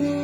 [0.00, 0.23] 嗯。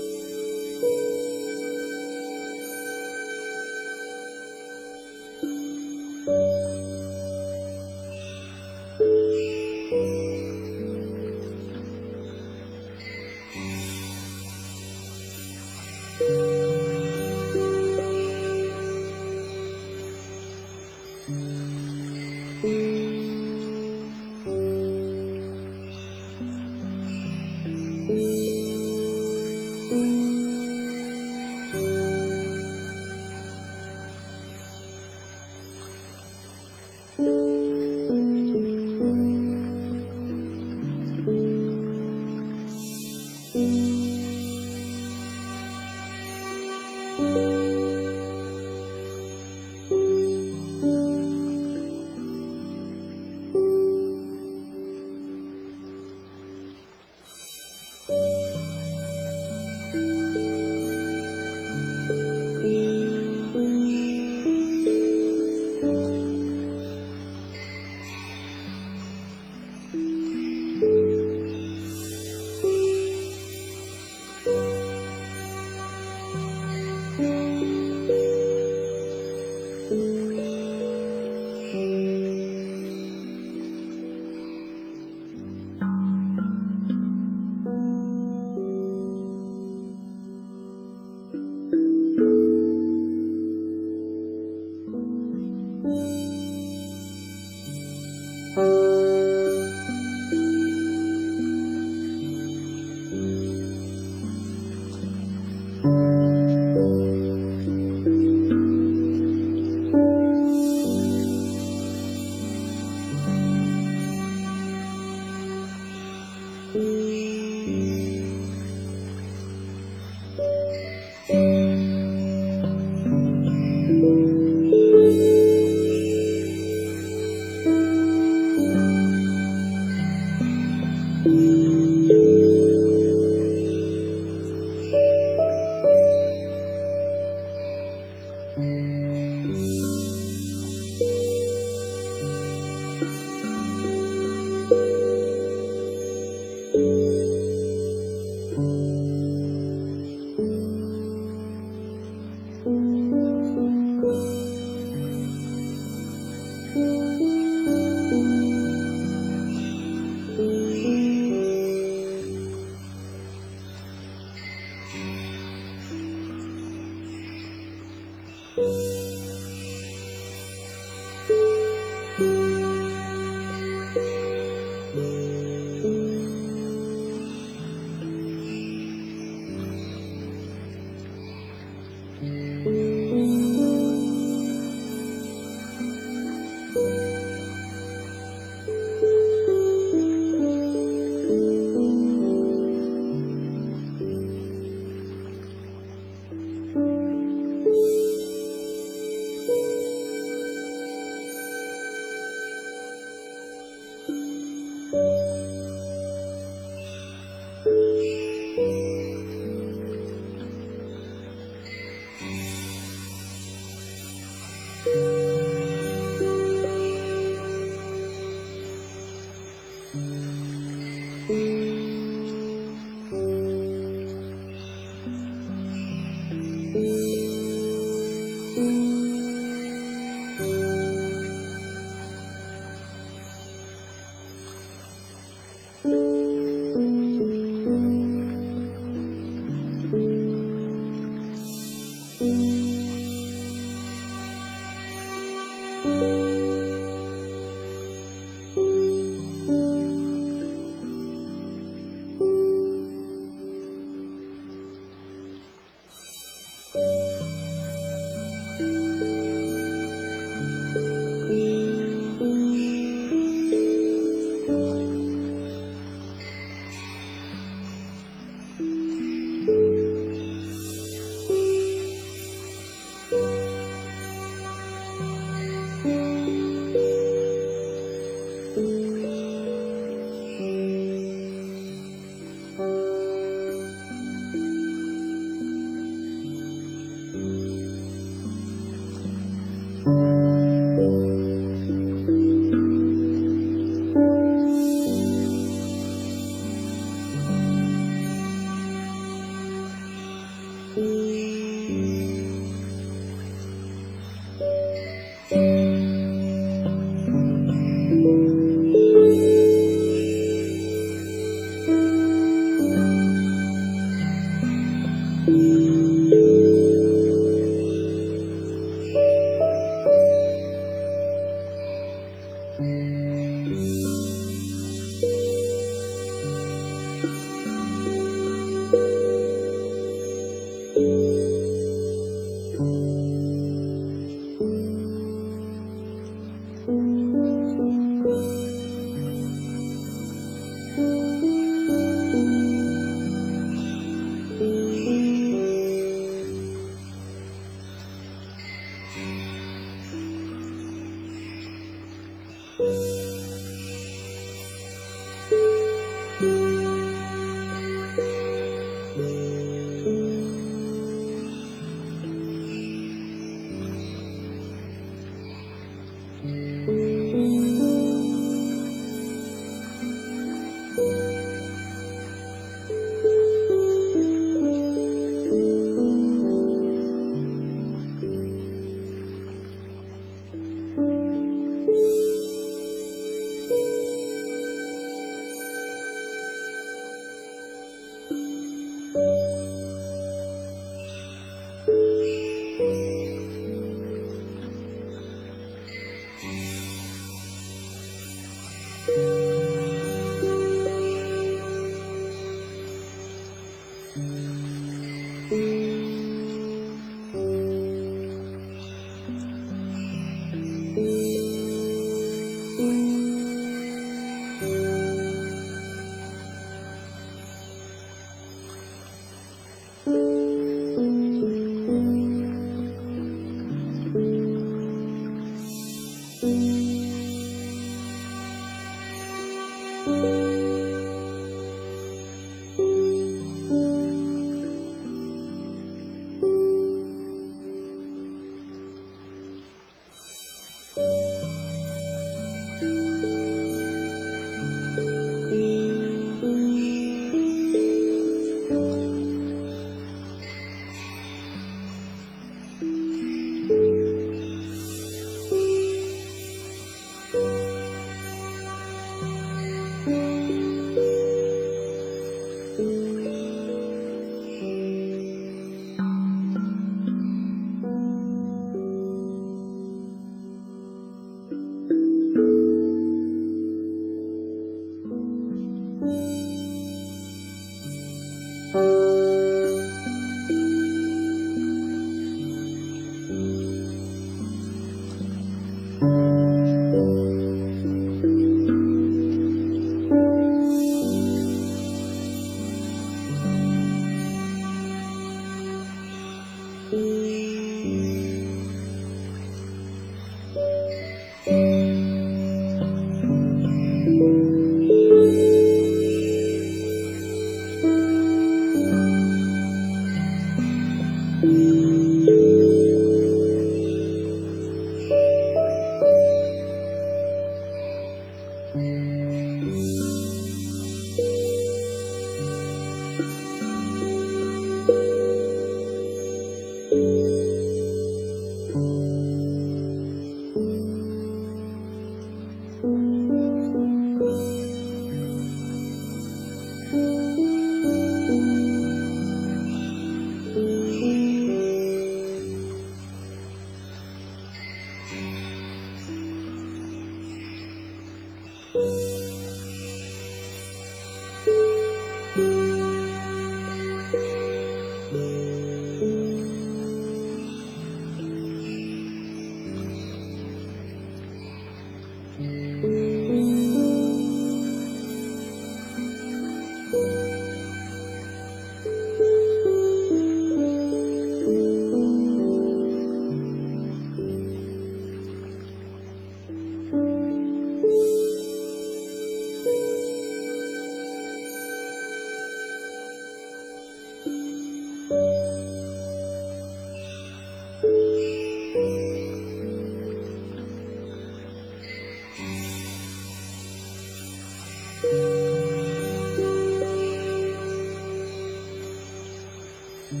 [599.90, 600.00] Thank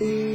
[0.00, 0.29] you.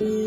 [0.00, 0.25] 嗯。